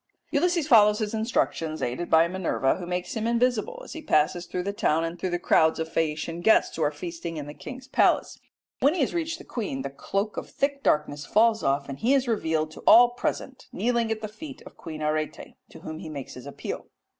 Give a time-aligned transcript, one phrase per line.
[0.31, 4.63] Ulysses follows his instructions aided by Minerva, who makes him invisible as he passes through
[4.63, 7.87] the town and through the crowds of Phaeacian guests who are feasting in the king's
[7.87, 8.39] palace.
[8.79, 12.15] When he has reached the queen, the cloak of thick darkness falls off, and he
[12.15, 16.09] is revealed to all present, kneeling at the feet of Queen Arete, to whom he
[16.09, 16.87] makes his appeal.